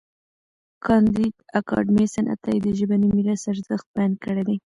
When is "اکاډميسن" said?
1.59-2.25